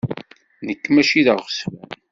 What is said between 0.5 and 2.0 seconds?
Nekk mačči d aɣezzfan.